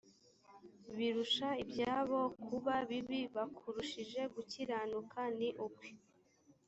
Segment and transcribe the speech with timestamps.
[0.97, 5.89] birusha ibyabo kuba bibi bakurushije gukiranuka ni ukwe